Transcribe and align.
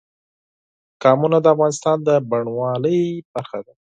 قومونه 1.03 1.37
د 1.41 1.45
افغانستان 1.55 1.97
د 2.07 2.09
بڼوالۍ 2.29 3.01
برخه 3.33 3.59
ده. 3.65 3.73